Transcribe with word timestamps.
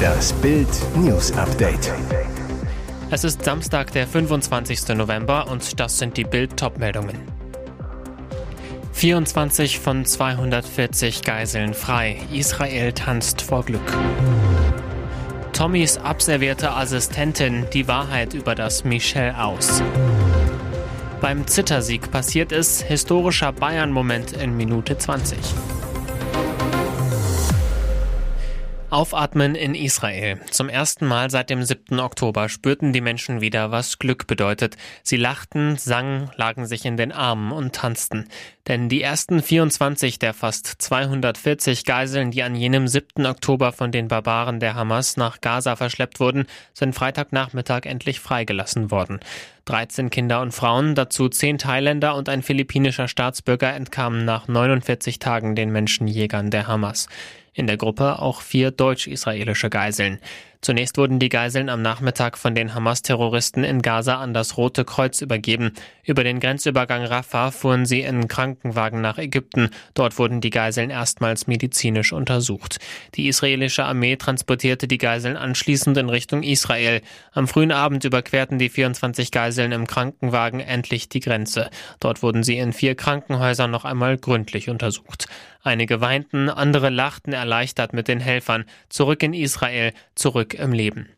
Das 0.00 0.32
Bild 0.34 0.68
News 0.96 1.32
Update. 1.32 1.92
Es 3.10 3.24
ist 3.24 3.44
Samstag, 3.44 3.92
der 3.92 4.06
25. 4.06 4.88
November 4.96 5.48
und 5.50 5.80
das 5.80 5.98
sind 5.98 6.16
die 6.16 6.24
Bild 6.24 6.56
Topmeldungen. 6.56 7.16
24 8.92 9.78
von 9.78 10.04
240 10.04 11.22
Geiseln 11.22 11.74
frei. 11.74 12.18
Israel 12.32 12.92
tanzt 12.92 13.42
vor 13.42 13.64
Glück. 13.64 13.80
Tommys 15.52 15.98
abservierte 15.98 16.70
Assistentin 16.72 17.66
die 17.72 17.88
Wahrheit 17.88 18.34
über 18.34 18.54
das 18.54 18.84
Michel 18.84 19.34
aus. 19.38 19.82
Beim 21.20 21.46
Zittersieg 21.46 22.10
passiert 22.10 22.52
es, 22.52 22.82
historischer 22.82 23.52
Bayern-Moment 23.52 24.32
in 24.32 24.56
Minute 24.56 24.96
20. 24.96 25.38
Aufatmen 28.90 29.54
in 29.54 29.76
Israel. 29.76 30.40
Zum 30.50 30.68
ersten 30.68 31.06
Mal 31.06 31.30
seit 31.30 31.48
dem 31.48 31.62
7. 31.62 32.00
Oktober 32.00 32.48
spürten 32.48 32.92
die 32.92 33.00
Menschen 33.00 33.40
wieder, 33.40 33.70
was 33.70 34.00
Glück 34.00 34.26
bedeutet. 34.26 34.76
Sie 35.04 35.16
lachten, 35.16 35.76
sangen, 35.76 36.28
lagen 36.34 36.66
sich 36.66 36.84
in 36.84 36.96
den 36.96 37.12
Armen 37.12 37.52
und 37.52 37.72
tanzten. 37.72 38.26
Denn 38.66 38.88
die 38.88 39.00
ersten 39.00 39.42
24 39.42 40.18
der 40.18 40.34
fast 40.34 40.66
240 40.66 41.84
Geiseln, 41.84 42.32
die 42.32 42.42
an 42.42 42.56
jenem 42.56 42.88
7. 42.88 43.26
Oktober 43.26 43.70
von 43.70 43.92
den 43.92 44.08
Barbaren 44.08 44.58
der 44.58 44.74
Hamas 44.74 45.16
nach 45.16 45.40
Gaza 45.40 45.76
verschleppt 45.76 46.18
wurden, 46.18 46.46
sind 46.72 46.94
Freitagnachmittag 46.94 47.82
endlich 47.84 48.18
freigelassen 48.18 48.90
worden. 48.90 49.20
13 49.66 50.10
Kinder 50.10 50.40
und 50.40 50.52
Frauen, 50.52 50.96
dazu 50.96 51.28
10 51.28 51.58
Thailänder 51.58 52.16
und 52.16 52.28
ein 52.28 52.42
philippinischer 52.42 53.06
Staatsbürger 53.06 53.72
entkamen 53.72 54.24
nach 54.24 54.48
49 54.48 55.20
Tagen 55.20 55.54
den 55.54 55.70
Menschenjägern 55.70 56.50
der 56.50 56.66
Hamas. 56.66 57.06
In 57.52 57.66
der 57.66 57.76
Gruppe 57.76 58.20
auch 58.20 58.42
vier 58.42 58.70
deutsch-israelische 58.70 59.70
Geiseln. 59.70 60.20
Zunächst 60.62 60.98
wurden 60.98 61.18
die 61.18 61.30
Geiseln 61.30 61.70
am 61.70 61.80
Nachmittag 61.80 62.36
von 62.36 62.54
den 62.54 62.74
Hamas-Terroristen 62.74 63.64
in 63.64 63.80
Gaza 63.80 64.16
an 64.16 64.34
das 64.34 64.58
Rote 64.58 64.84
Kreuz 64.84 65.22
übergeben. 65.22 65.72
Über 66.04 66.22
den 66.22 66.38
Grenzübergang 66.38 67.02
Rafah 67.02 67.50
fuhren 67.50 67.86
sie 67.86 68.02
in 68.02 68.28
Krankenwagen 68.28 69.00
nach 69.00 69.16
Ägypten. 69.16 69.70
Dort 69.94 70.18
wurden 70.18 70.42
die 70.42 70.50
Geiseln 70.50 70.90
erstmals 70.90 71.46
medizinisch 71.46 72.12
untersucht. 72.12 72.78
Die 73.14 73.28
israelische 73.28 73.84
Armee 73.84 74.16
transportierte 74.16 74.86
die 74.86 74.98
Geiseln 74.98 75.38
anschließend 75.38 75.96
in 75.96 76.10
Richtung 76.10 76.42
Israel. 76.42 77.00
Am 77.32 77.48
frühen 77.48 77.72
Abend 77.72 78.04
überquerten 78.04 78.58
die 78.58 78.68
24 78.68 79.30
Geiseln 79.30 79.72
im 79.72 79.86
Krankenwagen 79.86 80.60
endlich 80.60 81.08
die 81.08 81.20
Grenze. 81.20 81.70
Dort 82.00 82.22
wurden 82.22 82.42
sie 82.42 82.58
in 82.58 82.74
vier 82.74 82.96
Krankenhäusern 82.96 83.70
noch 83.70 83.86
einmal 83.86 84.18
gründlich 84.18 84.68
untersucht. 84.68 85.26
Einige 85.62 86.00
weinten, 86.00 86.48
andere 86.48 86.88
lachten 86.88 87.34
erleichtert 87.34 87.92
mit 87.92 88.08
den 88.08 88.18
Helfern. 88.18 88.64
Zurück 88.88 89.22
in 89.22 89.34
Israel, 89.34 89.92
zurück 90.14 90.49
im 90.54 90.72
Leben. 90.72 91.08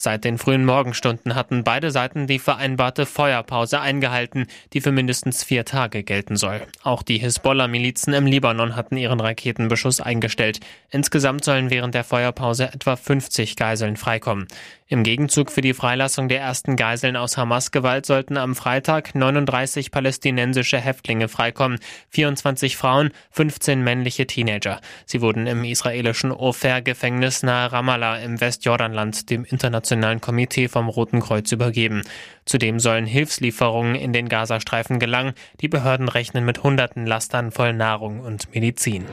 Seit 0.00 0.22
den 0.24 0.38
frühen 0.38 0.64
Morgenstunden 0.64 1.34
hatten 1.34 1.64
beide 1.64 1.90
Seiten 1.90 2.28
die 2.28 2.38
vereinbarte 2.38 3.04
Feuerpause 3.04 3.80
eingehalten, 3.80 4.46
die 4.72 4.80
für 4.80 4.92
mindestens 4.92 5.42
vier 5.42 5.64
Tage 5.64 6.04
gelten 6.04 6.36
soll. 6.36 6.62
Auch 6.84 7.02
die 7.02 7.18
Hisbollah-Milizen 7.18 8.14
im 8.14 8.26
Libanon 8.26 8.76
hatten 8.76 8.96
ihren 8.96 9.18
Raketenbeschuss 9.18 10.00
eingestellt. 10.00 10.60
Insgesamt 10.90 11.44
sollen 11.44 11.70
während 11.70 11.96
der 11.96 12.04
Feuerpause 12.04 12.72
etwa 12.72 12.94
50 12.94 13.56
Geiseln 13.56 13.96
freikommen. 13.96 14.46
Im 14.86 15.02
Gegenzug 15.02 15.50
für 15.50 15.60
die 15.60 15.74
Freilassung 15.74 16.28
der 16.28 16.40
ersten 16.40 16.76
Geiseln 16.76 17.16
aus 17.16 17.36
Hamas-Gewalt 17.36 18.06
sollten 18.06 18.38
am 18.38 18.54
Freitag 18.54 19.14
39 19.14 19.90
palästinensische 19.90 20.78
Häftlinge 20.78 21.28
freikommen, 21.28 21.78
24 22.10 22.76
Frauen, 22.76 23.10
15 23.32 23.82
männliche 23.82 24.26
Teenager. 24.26 24.80
Sie 25.04 25.20
wurden 25.20 25.46
im 25.46 25.64
israelischen 25.64 26.32
Ofer-Gefängnis 26.32 27.42
nahe 27.42 27.70
Ramallah 27.70 28.18
im 28.20 28.40
Westjordanland 28.40 29.28
dem 29.28 29.44
Internationalen 29.44 29.87
Komitee 30.20 30.68
vom 30.68 30.88
Roten 30.88 31.20
Kreuz 31.20 31.52
übergeben. 31.52 32.02
Zudem 32.44 32.80
sollen 32.80 33.06
Hilfslieferungen 33.06 33.94
in 33.94 34.12
den 34.12 34.28
Gazastreifen 34.28 34.98
gelangen. 34.98 35.34
Die 35.60 35.68
Behörden 35.68 36.08
rechnen 36.08 36.44
mit 36.44 36.62
hunderten 36.62 37.06
Lastern 37.06 37.52
voll 37.52 37.72
Nahrung 37.72 38.20
und 38.20 38.54
Medizin. 38.54 39.04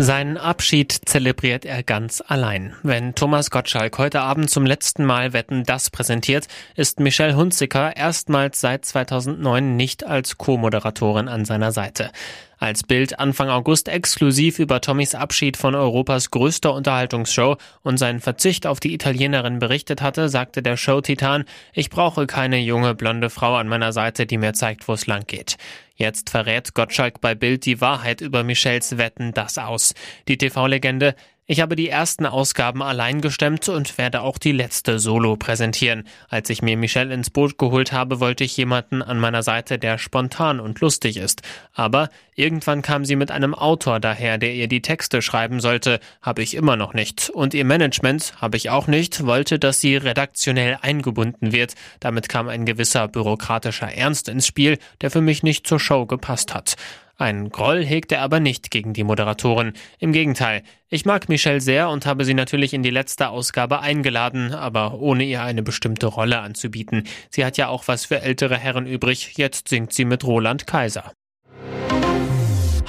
Seinen 0.00 0.36
Abschied 0.36 0.92
zelebriert 1.06 1.64
er 1.64 1.82
ganz 1.82 2.22
allein. 2.24 2.72
Wenn 2.84 3.16
Thomas 3.16 3.50
Gottschalk 3.50 3.98
heute 3.98 4.20
Abend 4.20 4.48
zum 4.48 4.64
letzten 4.64 5.04
Mal 5.04 5.32
Wetten 5.32 5.64
das 5.64 5.90
präsentiert, 5.90 6.46
ist 6.76 7.00
Michelle 7.00 7.34
Hunziker 7.34 7.96
erstmals 7.96 8.60
seit 8.60 8.84
2009 8.84 9.74
nicht 9.74 10.04
als 10.04 10.38
Co-Moderatorin 10.38 11.26
an 11.26 11.44
seiner 11.44 11.72
Seite. 11.72 12.12
Als 12.60 12.84
Bild 12.84 13.18
Anfang 13.18 13.50
August 13.50 13.88
exklusiv 13.88 14.60
über 14.60 14.80
Tommys 14.80 15.16
Abschied 15.16 15.56
von 15.56 15.74
Europas 15.74 16.30
größter 16.30 16.74
Unterhaltungsshow 16.74 17.56
und 17.82 17.98
seinen 17.98 18.20
Verzicht 18.20 18.68
auf 18.68 18.78
die 18.78 18.94
Italienerin 18.94 19.58
berichtet 19.58 20.00
hatte, 20.00 20.28
sagte 20.28 20.62
der 20.62 20.76
Show-Titan, 20.76 21.44
ich 21.72 21.90
brauche 21.90 22.28
keine 22.28 22.58
junge 22.58 22.94
blonde 22.94 23.30
Frau 23.30 23.56
an 23.56 23.66
meiner 23.66 23.92
Seite, 23.92 24.26
die 24.26 24.38
mir 24.38 24.52
zeigt, 24.52 24.86
wo 24.86 24.92
es 24.92 25.08
lang 25.08 25.26
geht. 25.26 25.56
Jetzt 25.98 26.30
verrät 26.30 26.74
Gottschalk 26.74 27.20
bei 27.20 27.34
Bild 27.34 27.66
die 27.66 27.80
Wahrheit 27.80 28.20
über 28.20 28.44
Michels 28.44 28.98
Wetten 28.98 29.34
das 29.34 29.58
aus. 29.58 29.94
Die 30.28 30.38
TV-Legende 30.38 31.16
ich 31.50 31.62
habe 31.62 31.76
die 31.76 31.88
ersten 31.88 32.26
Ausgaben 32.26 32.82
allein 32.82 33.22
gestemmt 33.22 33.70
und 33.70 33.96
werde 33.96 34.20
auch 34.20 34.36
die 34.36 34.52
letzte 34.52 34.98
solo 34.98 35.36
präsentieren. 35.36 36.06
Als 36.28 36.50
ich 36.50 36.60
mir 36.60 36.76
Michelle 36.76 37.14
ins 37.14 37.30
Boot 37.30 37.56
geholt 37.56 37.90
habe, 37.90 38.20
wollte 38.20 38.44
ich 38.44 38.54
jemanden 38.58 39.00
an 39.00 39.18
meiner 39.18 39.42
Seite, 39.42 39.78
der 39.78 39.96
spontan 39.96 40.60
und 40.60 40.82
lustig 40.82 41.16
ist. 41.16 41.40
Aber 41.72 42.10
irgendwann 42.34 42.82
kam 42.82 43.06
sie 43.06 43.16
mit 43.16 43.30
einem 43.30 43.54
Autor 43.54 43.98
daher, 43.98 44.36
der 44.36 44.52
ihr 44.52 44.68
die 44.68 44.82
Texte 44.82 45.22
schreiben 45.22 45.60
sollte. 45.60 46.00
Habe 46.20 46.42
ich 46.42 46.54
immer 46.54 46.76
noch 46.76 46.92
nicht. 46.92 47.30
Und 47.30 47.54
ihr 47.54 47.64
Management, 47.64 48.34
habe 48.42 48.58
ich 48.58 48.68
auch 48.68 48.86
nicht, 48.86 49.24
wollte, 49.24 49.58
dass 49.58 49.80
sie 49.80 49.96
redaktionell 49.96 50.76
eingebunden 50.82 51.52
wird. 51.52 51.76
Damit 51.98 52.28
kam 52.28 52.48
ein 52.48 52.66
gewisser 52.66 53.08
bürokratischer 53.08 53.90
Ernst 53.90 54.28
ins 54.28 54.46
Spiel, 54.46 54.76
der 55.00 55.10
für 55.10 55.22
mich 55.22 55.42
nicht 55.42 55.66
zur 55.66 55.80
Show 55.80 56.04
gepasst 56.04 56.54
hat. 56.54 56.76
Ein 57.20 57.50
Groll 57.50 57.84
hegt 57.84 58.12
er 58.12 58.22
aber 58.22 58.38
nicht 58.38 58.70
gegen 58.70 58.92
die 58.92 59.02
Moderatorin. 59.02 59.72
Im 59.98 60.12
Gegenteil, 60.12 60.62
ich 60.88 61.04
mag 61.04 61.28
Michelle 61.28 61.60
sehr 61.60 61.90
und 61.90 62.06
habe 62.06 62.24
sie 62.24 62.32
natürlich 62.32 62.72
in 62.72 62.84
die 62.84 62.90
letzte 62.90 63.30
Ausgabe 63.30 63.80
eingeladen, 63.80 64.54
aber 64.54 65.00
ohne 65.00 65.24
ihr 65.24 65.42
eine 65.42 65.64
bestimmte 65.64 66.06
Rolle 66.06 66.38
anzubieten. 66.38 67.08
Sie 67.28 67.44
hat 67.44 67.56
ja 67.56 67.68
auch 67.68 67.88
was 67.88 68.04
für 68.04 68.20
ältere 68.22 68.56
Herren 68.56 68.86
übrig, 68.86 69.36
jetzt 69.36 69.66
singt 69.66 69.92
sie 69.92 70.04
mit 70.04 70.22
Roland 70.22 70.68
Kaiser. 70.68 71.12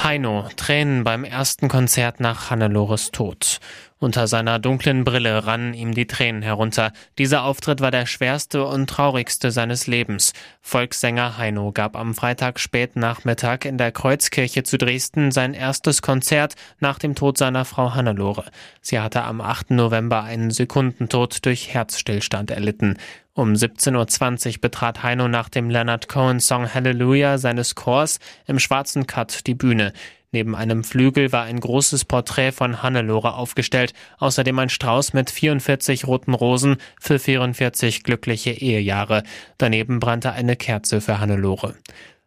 Heino, 0.01 0.47
Tränen 0.55 1.03
beim 1.03 1.25
ersten 1.25 1.67
Konzert 1.67 2.21
nach 2.21 2.49
Hannelores 2.49 3.11
Tod. 3.11 3.59
Unter 3.99 4.27
seiner 4.27 4.57
dunklen 4.57 5.03
Brille 5.03 5.45
rannen 5.45 5.73
ihm 5.73 5.93
die 5.93 6.07
Tränen 6.07 6.41
herunter. 6.41 6.93
Dieser 7.17 7.43
Auftritt 7.43 7.81
war 7.81 7.91
der 7.91 8.05
schwerste 8.05 8.65
und 8.65 8.89
traurigste 8.89 9.51
seines 9.51 9.87
Lebens. 9.87 10.31
Volkssänger 10.61 11.37
Heino 11.37 11.73
gab 11.73 11.97
am 11.97 12.15
Freitag 12.15 12.61
spät 12.61 12.95
Nachmittag 12.95 13.65
in 13.65 13.77
der 13.77 13.91
Kreuzkirche 13.91 14.63
zu 14.63 14.77
Dresden 14.77 15.31
sein 15.31 15.53
erstes 15.53 16.01
Konzert 16.01 16.55
nach 16.79 16.97
dem 16.97 17.13
Tod 17.13 17.37
seiner 17.37 17.65
Frau 17.65 17.93
Hannelore. 17.93 18.45
Sie 18.81 19.01
hatte 19.01 19.23
am 19.23 19.41
8. 19.41 19.71
November 19.71 20.23
einen 20.23 20.51
Sekundentod 20.51 21.45
durch 21.45 21.73
Herzstillstand 21.73 22.51
erlitten. 22.51 22.97
Um 23.39 23.53
17.20 23.53 24.47
Uhr 24.47 24.53
betrat 24.59 25.01
Heino 25.01 25.29
nach 25.29 25.47
dem 25.47 25.69
Leonard 25.69 26.09
Cohen 26.09 26.41
Song 26.41 26.73
Hallelujah 26.73 27.37
seines 27.37 27.73
Chors 27.73 28.19
im 28.47 28.59
schwarzen 28.59 29.07
Cut 29.07 29.47
die 29.47 29.55
Bühne. 29.55 29.93
Neben 30.33 30.57
einem 30.57 30.83
Flügel 30.83 31.31
war 31.31 31.45
ein 31.45 31.61
großes 31.61 32.03
Porträt 32.03 32.51
von 32.51 32.83
Hannelore 32.83 33.35
aufgestellt, 33.35 33.93
außerdem 34.17 34.59
ein 34.59 34.67
Strauß 34.67 35.13
mit 35.13 35.29
44 35.29 36.05
roten 36.05 36.33
Rosen 36.33 36.75
für 36.99 37.17
44 37.17 38.03
glückliche 38.03 38.51
Ehejahre. 38.51 39.23
Daneben 39.57 40.01
brannte 40.01 40.33
eine 40.33 40.57
Kerze 40.57 40.99
für 40.99 41.21
Hannelore. 41.21 41.75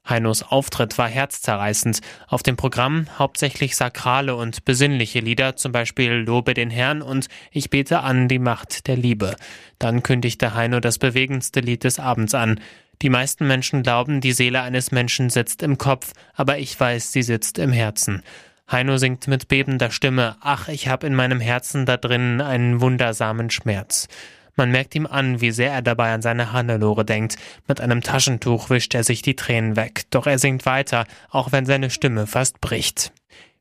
Heinos 0.08 0.42
Auftritt 0.42 0.98
war 0.98 1.08
herzzerreißend. 1.08 2.00
Auf 2.26 2.42
dem 2.42 2.56
Programm 2.56 3.06
hauptsächlich 3.18 3.76
sakrale 3.76 4.34
und 4.34 4.64
besinnliche 4.64 5.20
Lieder, 5.20 5.56
zum 5.56 5.72
Beispiel 5.72 6.12
Lobe 6.12 6.54
den 6.54 6.70
Herrn 6.70 7.02
und 7.02 7.28
Ich 7.52 7.70
bete 7.70 8.00
an 8.00 8.28
die 8.28 8.40
Macht 8.40 8.88
der 8.88 8.96
Liebe. 8.96 9.36
Dann 9.78 10.02
kündigte 10.02 10.54
Heino 10.54 10.80
das 10.80 10.98
bewegendste 10.98 11.60
Lied 11.60 11.84
des 11.84 12.00
Abends 12.00 12.34
an. 12.34 12.60
Die 13.00 13.10
meisten 13.10 13.46
Menschen 13.46 13.82
glauben, 13.82 14.20
die 14.20 14.32
Seele 14.32 14.62
eines 14.62 14.92
Menschen 14.92 15.30
sitzt 15.30 15.62
im 15.62 15.78
Kopf, 15.78 16.12
aber 16.34 16.58
ich 16.58 16.78
weiß, 16.78 17.12
sie 17.12 17.22
sitzt 17.22 17.58
im 17.58 17.72
Herzen. 17.72 18.22
Heino 18.70 18.96
singt 18.96 19.28
mit 19.28 19.48
bebender 19.48 19.90
Stimme, 19.90 20.36
ach, 20.40 20.68
ich 20.68 20.88
hab 20.88 21.04
in 21.04 21.14
meinem 21.14 21.40
Herzen 21.40 21.84
da 21.84 21.96
drinnen 21.96 22.40
einen 22.40 22.80
wundersamen 22.80 23.50
Schmerz. 23.50 24.08
Man 24.56 24.70
merkt 24.70 24.94
ihm 24.94 25.06
an, 25.06 25.40
wie 25.40 25.50
sehr 25.50 25.72
er 25.72 25.82
dabei 25.82 26.12
an 26.12 26.22
seine 26.22 26.52
Hannelore 26.52 27.04
denkt. 27.04 27.36
Mit 27.68 27.80
einem 27.80 28.02
Taschentuch 28.02 28.70
wischt 28.70 28.94
er 28.94 29.04
sich 29.04 29.22
die 29.22 29.36
Tränen 29.36 29.76
weg, 29.76 30.02
doch 30.10 30.26
er 30.26 30.38
singt 30.38 30.66
weiter, 30.66 31.06
auch 31.30 31.52
wenn 31.52 31.66
seine 31.66 31.90
Stimme 31.90 32.26
fast 32.26 32.60
bricht. 32.60 33.12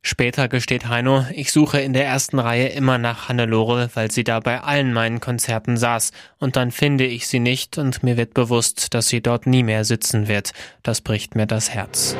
Später 0.04 0.48
gesteht 0.48 0.88
Heino, 0.88 1.26
ich 1.32 1.52
suche 1.52 1.80
in 1.80 1.94
der 1.94 2.06
ersten 2.06 2.40
Reihe 2.40 2.70
immer 2.70 2.98
nach 2.98 3.30
Hannelore, 3.30 3.92
weil 3.94 4.10
sie 4.10 4.24
da 4.24 4.40
bei 4.40 4.60
allen 4.60 4.94
meinen 4.94 5.20
Konzerten 5.20 5.78
saß, 5.78 6.12
und 6.40 6.56
dann 6.56 6.72
finde 6.72 7.06
ich 7.06 7.28
sie 7.28 7.40
nicht 7.40 7.78
und 7.78 8.02
mir 8.02 8.18
wird 8.18 8.34
bewusst, 8.34 8.96
dass 8.96 9.10
sie 9.10 9.22
dort 9.22 9.46
nie 9.46 9.62
mehr 9.62 9.86
sitzen 9.86 10.28
wird. 10.28 10.54
Das 10.82 11.02
bricht 11.02 11.36
mir 11.36 11.46
das 11.46 11.70
Herz. 11.70 12.16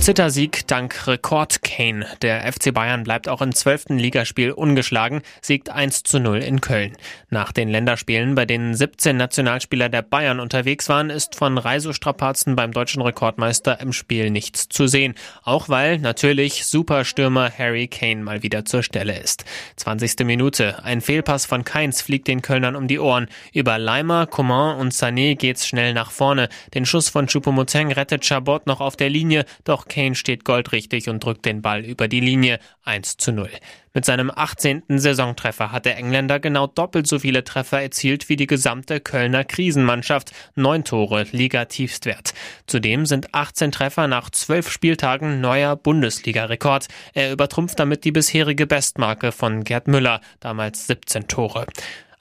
Zittersieg 0.00 0.66
dank 0.66 1.06
Rekord 1.06 1.62
Kane. 1.62 2.06
Der 2.22 2.50
FC 2.50 2.72
Bayern 2.72 3.04
bleibt 3.04 3.28
auch 3.28 3.42
im 3.42 3.54
zwölften 3.54 3.98
Ligaspiel 3.98 4.50
ungeschlagen, 4.50 5.20
siegt 5.42 5.68
1 5.68 6.04
zu 6.04 6.18
0 6.18 6.38
in 6.38 6.62
Köln. 6.62 6.96
Nach 7.28 7.52
den 7.52 7.68
Länderspielen, 7.68 8.34
bei 8.34 8.46
denen 8.46 8.74
17 8.74 9.14
Nationalspieler 9.14 9.90
der 9.90 10.00
Bayern 10.00 10.40
unterwegs 10.40 10.88
waren, 10.88 11.10
ist 11.10 11.34
von 11.34 11.58
Reisestrapazen 11.58 12.56
beim 12.56 12.72
deutschen 12.72 13.02
Rekordmeister 13.02 13.78
im 13.80 13.92
Spiel 13.92 14.30
nichts 14.30 14.70
zu 14.70 14.86
sehen. 14.86 15.14
Auch 15.42 15.68
weil 15.68 15.98
natürlich 15.98 16.64
Superstürmer 16.64 17.50
Harry 17.56 17.86
Kane 17.86 18.22
mal 18.22 18.42
wieder 18.42 18.64
zur 18.64 18.82
Stelle 18.82 19.18
ist. 19.18 19.44
20. 19.76 20.24
Minute. 20.24 20.82
Ein 20.82 21.02
Fehlpass 21.02 21.44
von 21.44 21.62
Keins 21.62 22.00
fliegt 22.00 22.26
den 22.26 22.40
Kölnern 22.40 22.74
um 22.74 22.88
die 22.88 22.98
Ohren. 22.98 23.28
Über 23.52 23.76
Leimer, 23.76 24.26
Coman 24.26 24.78
und 24.78 24.94
Sané 24.94 25.36
geht's 25.36 25.68
schnell 25.68 25.92
nach 25.92 26.10
vorne. 26.10 26.48
Den 26.72 26.86
Schuss 26.86 27.10
von 27.10 27.26
Choupo-Moting 27.26 27.92
rettet 27.92 28.24
Chabot 28.24 28.66
noch 28.66 28.80
auf 28.80 28.96
der 28.96 29.10
Linie, 29.10 29.44
doch 29.64 29.89
Kane 29.90 30.14
steht 30.14 30.46
goldrichtig 30.46 31.10
und 31.10 31.22
drückt 31.22 31.44
den 31.44 31.60
Ball 31.60 31.84
über 31.84 32.08
die 32.08 32.20
Linie 32.20 32.58
1 32.84 33.18
zu 33.18 33.32
0. 33.32 33.50
Mit 33.92 34.04
seinem 34.06 34.30
18. 34.34 34.84
Saisontreffer 34.88 35.72
hat 35.72 35.84
der 35.84 35.98
Engländer 35.98 36.40
genau 36.40 36.66
doppelt 36.68 37.06
so 37.06 37.18
viele 37.18 37.44
Treffer 37.44 37.82
erzielt 37.82 38.28
wie 38.28 38.36
die 38.36 38.46
gesamte 38.46 39.00
Kölner 39.00 39.44
Krisenmannschaft. 39.44 40.30
Neun 40.54 40.84
Tore, 40.84 41.26
Liga-Tiefstwert. 41.32 42.32
Zudem 42.66 43.04
sind 43.04 43.34
18 43.34 43.72
Treffer 43.72 44.06
nach 44.06 44.30
zwölf 44.30 44.70
Spieltagen 44.70 45.40
neuer 45.40 45.76
Bundesliga-Rekord. 45.76 46.86
Er 47.12 47.32
übertrumpft 47.32 47.78
damit 47.78 48.04
die 48.04 48.12
bisherige 48.12 48.66
Bestmarke 48.66 49.32
von 49.32 49.64
Gerd 49.64 49.88
Müller, 49.88 50.20
damals 50.38 50.86
17 50.86 51.26
Tore. 51.28 51.66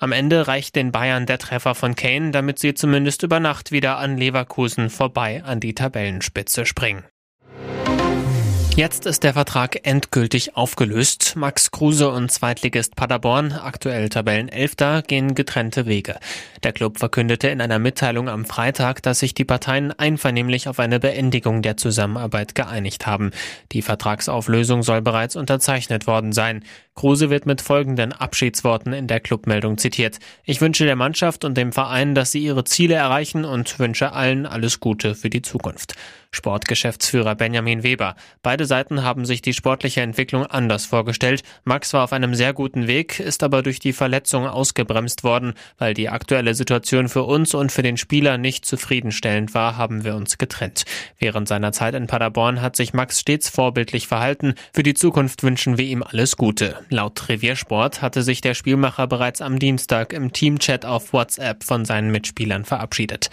Am 0.01 0.13
Ende 0.13 0.47
reicht 0.47 0.77
den 0.77 0.93
Bayern 0.93 1.25
der 1.25 1.39
Treffer 1.39 1.75
von 1.75 1.93
Kane, 1.93 2.31
damit 2.31 2.57
sie 2.57 2.73
zumindest 2.73 3.21
über 3.21 3.41
Nacht 3.41 3.73
wieder 3.73 3.97
an 3.97 4.17
Leverkusen 4.17 4.89
vorbei 4.89 5.43
an 5.43 5.59
die 5.59 5.75
Tabellenspitze 5.75 6.65
springen. 6.65 7.03
Jetzt 8.75 9.05
ist 9.05 9.23
der 9.23 9.33
Vertrag 9.33 9.85
endgültig 9.85 10.55
aufgelöst. 10.55 11.35
Max 11.35 11.71
Kruse 11.71 12.09
und 12.09 12.31
Zweitligist 12.31 12.95
Paderborn, 12.95 13.51
aktuell 13.51 14.07
Tabellenelfter, 14.07 15.01
gehen 15.01 15.35
getrennte 15.35 15.85
Wege. 15.85 16.17
Der 16.63 16.71
Club 16.71 16.97
verkündete 16.97 17.49
in 17.49 17.59
einer 17.59 17.79
Mitteilung 17.79 18.29
am 18.29 18.45
Freitag, 18.45 19.01
dass 19.03 19.19
sich 19.19 19.33
die 19.33 19.43
Parteien 19.43 19.91
einvernehmlich 19.91 20.69
auf 20.69 20.79
eine 20.79 20.99
Beendigung 20.99 21.61
der 21.61 21.75
Zusammenarbeit 21.75 22.55
geeinigt 22.55 23.05
haben. 23.05 23.31
Die 23.73 23.81
Vertragsauflösung 23.81 24.81
soll 24.81 25.01
bereits 25.01 25.35
unterzeichnet 25.35 26.07
worden 26.07 26.31
sein. 26.31 26.63
Kruse 26.99 27.29
wird 27.29 27.45
mit 27.45 27.61
folgenden 27.61 28.11
Abschiedsworten 28.11 28.91
in 28.91 29.07
der 29.07 29.21
Clubmeldung 29.21 29.77
zitiert. 29.77 30.19
Ich 30.43 30.59
wünsche 30.59 30.83
der 30.83 30.97
Mannschaft 30.97 31.45
und 31.45 31.55
dem 31.55 31.71
Verein, 31.71 32.13
dass 32.13 32.33
sie 32.33 32.43
ihre 32.43 32.65
Ziele 32.65 32.95
erreichen 32.95 33.45
und 33.45 33.79
wünsche 33.79 34.11
allen 34.11 34.45
alles 34.45 34.81
Gute 34.81 35.15
für 35.15 35.29
die 35.29 35.41
Zukunft. 35.41 35.95
Sportgeschäftsführer 36.31 37.35
Benjamin 37.35 37.83
Weber. 37.83 38.15
Beide 38.43 38.65
Seiten 38.65 39.03
haben 39.03 39.25
sich 39.25 39.41
die 39.41 39.53
sportliche 39.53 40.01
Entwicklung 40.01 40.45
anders 40.45 40.85
vorgestellt. 40.85 41.41
Max 41.63 41.93
war 41.93 42.03
auf 42.03 42.13
einem 42.13 42.35
sehr 42.35 42.53
guten 42.53 42.87
Weg, 42.87 43.19
ist 43.19 43.41
aber 43.43 43.63
durch 43.63 43.79
die 43.79 43.93
Verletzung 43.93 44.45
ausgebremst 44.45 45.23
worden. 45.23 45.53
Weil 45.77 45.93
die 45.93 46.09
aktuelle 46.09 46.53
Situation 46.53 47.09
für 47.09 47.23
uns 47.23 47.55
und 47.55 47.71
für 47.71 47.81
den 47.81 47.97
Spieler 47.97 48.37
nicht 48.37 48.65
zufriedenstellend 48.65 49.53
war, 49.53 49.77
haben 49.77 50.03
wir 50.03 50.15
uns 50.15 50.37
getrennt. 50.37 50.83
Während 51.17 51.47
seiner 51.47 51.71
Zeit 51.71 51.95
in 51.95 52.07
Paderborn 52.07 52.61
hat 52.61 52.75
sich 52.75 52.93
Max 52.93 53.21
stets 53.21 53.49
vorbildlich 53.49 54.07
verhalten. 54.07 54.53
Für 54.73 54.83
die 54.83 54.93
Zukunft 54.93 55.41
wünschen 55.41 55.77
wir 55.77 55.85
ihm 55.85 56.03
alles 56.03 56.37
Gute. 56.37 56.77
Laut 56.91 57.29
Reviersport 57.29 58.01
hatte 58.01 58.23
sich 58.23 58.41
der 58.41 58.55
Spielmacher 58.55 59.05
bereits 59.05 59.41
am 59.41 59.59
Dienstag 59.59 60.11
im 60.11 60.33
Teamchat 60.33 60.85
auf 60.85 61.13
WhatsApp 61.13 61.63
von 61.63 61.85
seinen 61.85 62.11
Mitspielern 62.11 62.65
verabschiedet. 62.65 63.29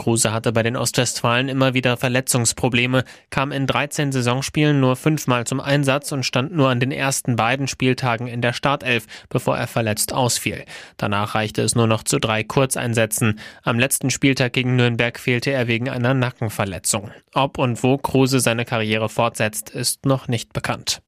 Kruse 0.00 0.32
hatte 0.32 0.52
bei 0.52 0.62
den 0.62 0.76
Ostwestfalen 0.76 1.48
immer 1.48 1.74
wieder 1.74 1.98
Verletzungsprobleme, 1.98 3.04
kam 3.28 3.52
in 3.52 3.66
13 3.66 4.12
Saisonspielen 4.12 4.80
nur 4.80 4.96
fünfmal 4.96 5.46
zum 5.46 5.60
Einsatz 5.60 6.12
und 6.12 6.24
stand 6.24 6.54
nur 6.54 6.70
an 6.70 6.80
den 6.80 6.92
ersten 6.92 7.36
beiden 7.36 7.68
Spieltagen 7.68 8.26
in 8.26 8.40
der 8.40 8.54
Startelf, 8.54 9.06
bevor 9.28 9.58
er 9.58 9.66
verletzt 9.66 10.14
ausfiel. 10.14 10.64
Danach 10.96 11.34
reichte 11.34 11.60
es 11.62 11.74
nur 11.74 11.86
noch 11.86 12.02
zu 12.02 12.18
drei 12.18 12.44
Kurzeinsätzen. 12.44 13.40
Am 13.62 13.78
letzten 13.78 14.08
Spieltag 14.08 14.54
gegen 14.54 14.76
Nürnberg 14.76 15.18
fehlte 15.18 15.50
er 15.50 15.66
wegen 15.66 15.90
einer 15.90 16.14
Nackenverletzung. 16.14 17.10
Ob 17.34 17.58
und 17.58 17.82
wo 17.82 17.98
Kruse 17.98 18.40
seine 18.40 18.64
Karriere 18.64 19.10
fortsetzt, 19.10 19.68
ist 19.68 20.06
noch 20.06 20.28
nicht 20.28 20.54
bekannt. 20.54 21.02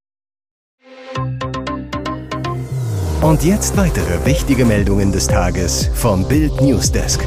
Und 3.23 3.45
jetzt 3.45 3.77
weitere 3.77 4.27
wichtige 4.27 4.65
Meldungen 4.65 5.13
des 5.13 5.29
Tages 5.29 5.89
vom 5.95 6.27
Bild 6.27 6.61
Newsdesk. 6.61 7.25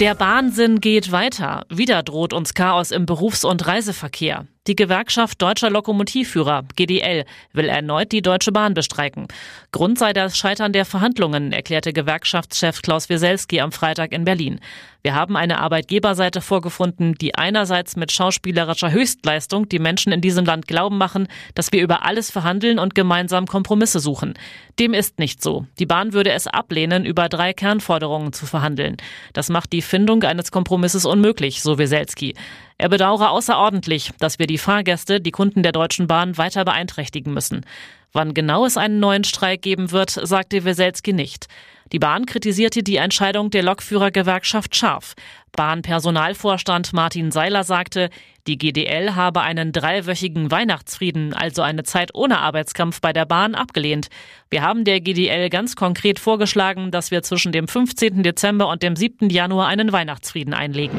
Der 0.00 0.16
Bahnsinn 0.16 0.80
geht 0.80 1.12
weiter. 1.12 1.66
Wieder 1.68 2.02
droht 2.02 2.32
uns 2.32 2.54
Chaos 2.54 2.90
im 2.90 3.06
Berufs- 3.06 3.44
und 3.44 3.64
Reiseverkehr. 3.64 4.46
Die 4.70 4.76
Gewerkschaft 4.76 5.42
Deutscher 5.42 5.68
Lokomotivführer, 5.68 6.62
GDL, 6.76 7.24
will 7.52 7.68
erneut 7.68 8.12
die 8.12 8.22
Deutsche 8.22 8.52
Bahn 8.52 8.72
bestreiken. 8.72 9.26
Grund 9.72 9.98
sei 9.98 10.12
das 10.12 10.38
Scheitern 10.38 10.72
der 10.72 10.84
Verhandlungen, 10.84 11.52
erklärte 11.52 11.92
Gewerkschaftschef 11.92 12.80
Klaus 12.80 13.08
Wieselski 13.08 13.60
am 13.60 13.72
Freitag 13.72 14.12
in 14.12 14.24
Berlin. 14.24 14.60
Wir 15.02 15.14
haben 15.14 15.36
eine 15.36 15.58
Arbeitgeberseite 15.58 16.40
vorgefunden, 16.40 17.14
die 17.14 17.34
einerseits 17.34 17.96
mit 17.96 18.12
schauspielerischer 18.12 18.92
Höchstleistung 18.92 19.68
die 19.68 19.80
Menschen 19.80 20.12
in 20.12 20.20
diesem 20.20 20.44
Land 20.44 20.68
glauben 20.68 20.98
machen, 20.98 21.26
dass 21.56 21.72
wir 21.72 21.82
über 21.82 22.04
alles 22.04 22.30
verhandeln 22.30 22.78
und 22.78 22.94
gemeinsam 22.94 23.46
Kompromisse 23.46 23.98
suchen. 23.98 24.34
Dem 24.78 24.94
ist 24.94 25.18
nicht 25.18 25.42
so. 25.42 25.66
Die 25.80 25.86
Bahn 25.86 26.12
würde 26.12 26.30
es 26.30 26.46
ablehnen, 26.46 27.06
über 27.06 27.28
drei 27.28 27.54
Kernforderungen 27.54 28.32
zu 28.32 28.46
verhandeln. 28.46 28.98
Das 29.32 29.48
macht 29.48 29.72
die 29.72 29.82
Findung 29.82 30.22
eines 30.22 30.52
Kompromisses 30.52 31.06
unmöglich, 31.06 31.60
so 31.60 31.78
Wieselski. 31.78 32.34
Er 32.80 32.88
bedauere 32.88 33.28
außerordentlich, 33.28 34.12
dass 34.20 34.38
wir 34.38 34.46
die 34.46 34.56
Fahrgäste, 34.56 35.20
die 35.20 35.32
Kunden 35.32 35.62
der 35.62 35.72
Deutschen 35.72 36.06
Bahn 36.06 36.38
weiter 36.38 36.64
beeinträchtigen 36.64 37.34
müssen. 37.34 37.66
Wann 38.14 38.32
genau 38.32 38.64
es 38.64 38.78
einen 38.78 39.00
neuen 39.00 39.22
Streik 39.22 39.60
geben 39.60 39.90
wird, 39.90 40.08
sagte 40.08 40.64
Weselski 40.64 41.12
nicht. 41.12 41.46
Die 41.92 41.98
Bahn 41.98 42.24
kritisierte 42.24 42.82
die 42.82 42.96
Entscheidung 42.96 43.50
der 43.50 43.64
Lokführergewerkschaft 43.64 44.74
scharf. 44.74 45.12
Bahnpersonalvorstand 45.52 46.94
Martin 46.94 47.30
Seiler 47.30 47.64
sagte, 47.64 48.08
die 48.46 48.56
GDL 48.56 49.14
habe 49.14 49.42
einen 49.42 49.72
dreiwöchigen 49.72 50.50
Weihnachtsfrieden, 50.50 51.34
also 51.34 51.60
eine 51.60 51.82
Zeit 51.82 52.14
ohne 52.14 52.38
Arbeitskampf 52.38 53.02
bei 53.02 53.12
der 53.12 53.26
Bahn, 53.26 53.54
abgelehnt. 53.54 54.08
Wir 54.48 54.62
haben 54.62 54.84
der 54.84 55.02
GDL 55.02 55.50
ganz 55.50 55.76
konkret 55.76 56.18
vorgeschlagen, 56.18 56.90
dass 56.90 57.10
wir 57.10 57.22
zwischen 57.22 57.52
dem 57.52 57.68
15. 57.68 58.22
Dezember 58.22 58.68
und 58.68 58.82
dem 58.82 58.96
7. 58.96 59.28
Januar 59.28 59.66
einen 59.66 59.92
Weihnachtsfrieden 59.92 60.54
einlegen. 60.54 60.98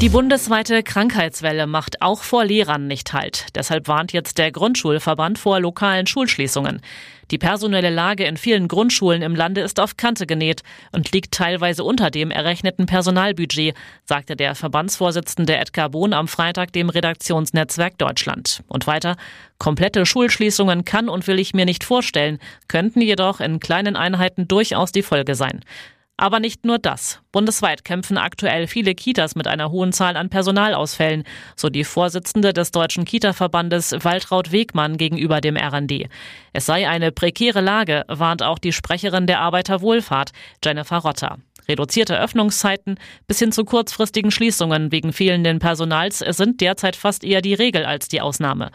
Die 0.00 0.08
bundesweite 0.10 0.82
Krankheitswelle 0.82 1.66
macht 1.66 2.02
auch 2.02 2.24
vor 2.24 2.44
Lehrern 2.44 2.88
nicht 2.88 3.12
Halt. 3.12 3.46
Deshalb 3.54 3.88
warnt 3.88 4.12
jetzt 4.12 4.36
der 4.36 4.50
Grundschulverband 4.50 5.38
vor 5.38 5.60
lokalen 5.60 6.06
Schulschließungen. 6.06 6.82
Die 7.30 7.38
personelle 7.38 7.90
Lage 7.90 8.24
in 8.24 8.36
vielen 8.36 8.68
Grundschulen 8.68 9.22
im 9.22 9.34
Lande 9.34 9.62
ist 9.62 9.80
auf 9.80 9.96
Kante 9.96 10.26
genäht 10.26 10.62
und 10.92 11.12
liegt 11.12 11.32
teilweise 11.32 11.84
unter 11.84 12.10
dem 12.10 12.30
errechneten 12.30 12.84
Personalbudget, 12.86 13.74
sagte 14.04 14.36
der 14.36 14.54
Verbandsvorsitzende 14.54 15.56
Edgar 15.56 15.88
Bohn 15.88 16.12
am 16.12 16.28
Freitag 16.28 16.72
dem 16.72 16.90
Redaktionsnetzwerk 16.90 17.96
Deutschland. 17.96 18.62
Und 18.68 18.86
weiter, 18.86 19.16
komplette 19.58 20.04
Schulschließungen 20.04 20.84
kann 20.84 21.08
und 21.08 21.26
will 21.28 21.38
ich 21.38 21.54
mir 21.54 21.64
nicht 21.64 21.84
vorstellen, 21.84 22.40
könnten 22.68 23.00
jedoch 23.00 23.40
in 23.40 23.60
kleinen 23.60 23.96
Einheiten 23.96 24.48
durchaus 24.48 24.92
die 24.92 25.02
Folge 25.02 25.34
sein. 25.34 25.60
Aber 26.16 26.38
nicht 26.38 26.64
nur 26.64 26.78
das. 26.78 27.20
Bundesweit 27.32 27.84
kämpfen 27.84 28.18
aktuell 28.18 28.68
viele 28.68 28.94
Kitas 28.94 29.34
mit 29.34 29.48
einer 29.48 29.72
hohen 29.72 29.92
Zahl 29.92 30.16
an 30.16 30.30
Personalausfällen, 30.30 31.24
so 31.56 31.70
die 31.70 31.82
Vorsitzende 31.82 32.52
des 32.52 32.70
Deutschen 32.70 33.04
Kita-Verbandes 33.04 33.92
Waltraud 34.04 34.52
Wegmann 34.52 34.96
gegenüber 34.96 35.40
dem 35.40 35.56
RND. 35.56 36.08
Es 36.52 36.66
sei 36.66 36.88
eine 36.88 37.10
prekäre 37.10 37.60
Lage, 37.60 38.04
warnt 38.06 38.44
auch 38.44 38.60
die 38.60 38.72
Sprecherin 38.72 39.26
der 39.26 39.40
Arbeiterwohlfahrt, 39.40 40.30
Jennifer 40.64 40.98
Rotter. 40.98 41.38
Reduzierte 41.66 42.20
Öffnungszeiten 42.20 42.96
bis 43.26 43.40
hin 43.40 43.50
zu 43.50 43.64
kurzfristigen 43.64 44.30
Schließungen 44.30 44.92
wegen 44.92 45.12
fehlenden 45.12 45.58
Personals 45.58 46.18
sind 46.18 46.60
derzeit 46.60 46.94
fast 46.94 47.24
eher 47.24 47.40
die 47.40 47.54
Regel 47.54 47.84
als 47.86 48.06
die 48.06 48.20
Ausnahme. 48.20 48.70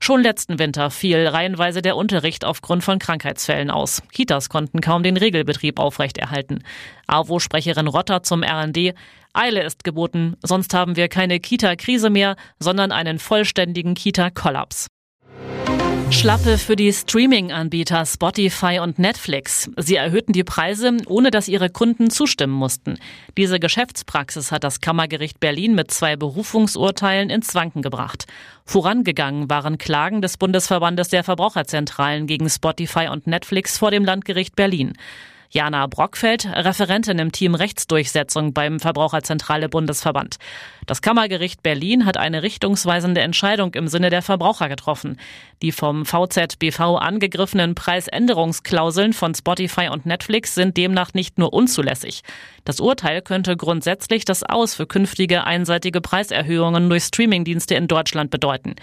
Schon 0.00 0.22
letzten 0.22 0.58
Winter 0.58 0.90
fiel 0.90 1.26
reihenweise 1.26 1.82
der 1.82 1.96
Unterricht 1.96 2.44
aufgrund 2.44 2.84
von 2.84 2.98
Krankheitsfällen 2.98 3.70
aus. 3.70 4.02
Kitas 4.12 4.48
konnten 4.48 4.80
kaum 4.80 5.02
den 5.02 5.16
Regelbetrieb 5.16 5.78
aufrechterhalten. 5.78 6.62
AWO-Sprecherin 7.06 7.86
Rotter 7.88 8.22
zum 8.22 8.42
RND. 8.42 8.94
Eile 9.32 9.62
ist 9.62 9.84
geboten, 9.84 10.36
sonst 10.42 10.72
haben 10.74 10.96
wir 10.96 11.08
keine 11.08 11.40
Kita-Krise 11.40 12.10
mehr, 12.10 12.36
sondern 12.58 12.92
einen 12.92 13.18
vollständigen 13.18 13.94
Kita-Kollaps. 13.94 14.86
Schlappe 16.10 16.56
für 16.56 16.76
die 16.76 16.92
Streaming-Anbieter 16.92 18.06
Spotify 18.06 18.78
und 18.80 18.98
Netflix. 18.98 19.70
Sie 19.76 19.96
erhöhten 19.96 20.32
die 20.32 20.44
Preise, 20.44 20.96
ohne 21.06 21.30
dass 21.30 21.48
ihre 21.48 21.68
Kunden 21.68 22.10
zustimmen 22.10 22.54
mussten. 22.54 22.98
Diese 23.36 23.58
Geschäftspraxis 23.58 24.52
hat 24.52 24.64
das 24.64 24.80
Kammergericht 24.80 25.40
Berlin 25.40 25.74
mit 25.74 25.90
zwei 25.90 26.16
Berufungsurteilen 26.16 27.28
ins 27.28 27.54
Wanken 27.54 27.82
gebracht. 27.82 28.26
Vorangegangen 28.64 29.50
waren 29.50 29.78
Klagen 29.78 30.22
des 30.22 30.36
Bundesverbandes 30.36 31.08
der 31.08 31.24
Verbraucherzentralen 31.24 32.26
gegen 32.26 32.48
Spotify 32.48 33.08
und 33.08 33.26
Netflix 33.26 33.76
vor 33.76 33.90
dem 33.90 34.04
Landgericht 34.04 34.56
Berlin. 34.56 34.94
Jana 35.50 35.86
Brockfeld, 35.86 36.46
Referentin 36.46 37.18
im 37.18 37.32
Team 37.32 37.54
Rechtsdurchsetzung 37.54 38.52
beim 38.52 38.80
Verbraucherzentrale 38.80 39.68
Bundesverband. 39.68 40.36
Das 40.86 41.02
Kammergericht 41.02 41.62
Berlin 41.62 42.06
hat 42.06 42.16
eine 42.16 42.42
richtungsweisende 42.42 43.20
Entscheidung 43.20 43.74
im 43.74 43.88
Sinne 43.88 44.10
der 44.10 44.22
Verbraucher 44.22 44.68
getroffen. 44.68 45.18
Die 45.62 45.72
vom 45.72 46.04
VZBV 46.04 46.98
angegriffenen 46.98 47.74
Preisänderungsklauseln 47.74 49.12
von 49.12 49.34
Spotify 49.34 49.88
und 49.88 50.06
Netflix 50.06 50.54
sind 50.54 50.76
demnach 50.76 51.14
nicht 51.14 51.38
nur 51.38 51.52
unzulässig. 51.52 52.22
Das 52.64 52.80
Urteil 52.80 53.22
könnte 53.22 53.56
grundsätzlich 53.56 54.24
das 54.24 54.42
Aus 54.42 54.74
für 54.74 54.86
künftige 54.86 55.44
einseitige 55.44 56.00
Preiserhöhungen 56.00 56.88
durch 56.88 57.04
Streamingdienste 57.04 57.74
in 57.74 57.88
Deutschland 57.88 58.30
bedeuten. 58.30 58.76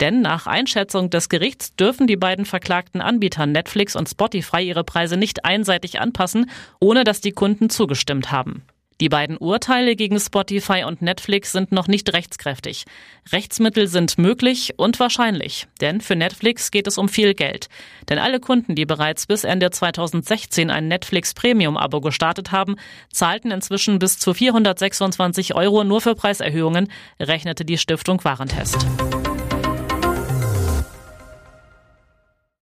Denn 0.00 0.20
nach 0.20 0.46
Einschätzung 0.46 1.10
des 1.10 1.28
Gerichts 1.28 1.74
dürfen 1.74 2.06
die 2.06 2.16
beiden 2.16 2.44
verklagten 2.44 3.00
Anbieter 3.00 3.46
Netflix 3.46 3.96
und 3.96 4.08
Spotify 4.08 4.60
ihre 4.60 4.84
Preise 4.84 5.16
nicht 5.16 5.44
einseitig 5.44 6.00
anpassen, 6.00 6.50
ohne 6.80 7.04
dass 7.04 7.20
die 7.20 7.32
Kunden 7.32 7.70
zugestimmt 7.70 8.30
haben. 8.30 8.64
Die 9.00 9.10
beiden 9.10 9.36
Urteile 9.36 9.94
gegen 9.94 10.18
Spotify 10.18 10.84
und 10.86 11.02
Netflix 11.02 11.52
sind 11.52 11.70
noch 11.70 11.86
nicht 11.86 12.14
rechtskräftig. 12.14 12.84
Rechtsmittel 13.30 13.88
sind 13.88 14.16
möglich 14.16 14.72
und 14.78 14.98
wahrscheinlich, 14.98 15.66
denn 15.82 16.00
für 16.00 16.16
Netflix 16.16 16.70
geht 16.70 16.86
es 16.86 16.96
um 16.96 17.10
viel 17.10 17.34
Geld. 17.34 17.68
Denn 18.08 18.18
alle 18.18 18.40
Kunden, 18.40 18.74
die 18.74 18.86
bereits 18.86 19.26
bis 19.26 19.44
Ende 19.44 19.70
2016 19.70 20.70
ein 20.70 20.88
Netflix 20.88 21.34
Premium-Abo 21.34 22.00
gestartet 22.00 22.52
haben, 22.52 22.76
zahlten 23.12 23.50
inzwischen 23.50 23.98
bis 23.98 24.18
zu 24.18 24.32
426 24.32 25.54
Euro 25.54 25.84
nur 25.84 26.00
für 26.00 26.14
Preiserhöhungen, 26.14 26.90
rechnete 27.20 27.66
die 27.66 27.76
Stiftung 27.76 28.24
Warentest. 28.24 28.86